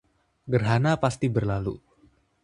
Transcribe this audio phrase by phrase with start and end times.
[0.53, 1.75] Gerhana pasti berlalu